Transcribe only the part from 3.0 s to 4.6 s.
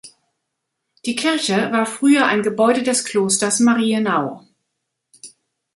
Klosters Marienau.